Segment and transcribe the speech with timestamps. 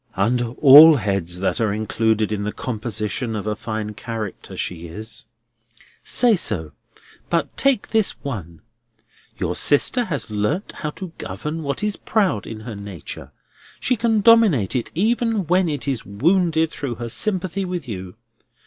[0.17, 5.25] "Under all heads that are included in the composition of a fine character, she is."
[6.03, 6.71] "Say so;
[7.29, 8.63] but take this one.
[9.37, 13.29] Your sister has learnt how to govern what is proud in her nature.
[13.79, 18.15] She can dominate it even when it is wounded through her sympathy with you.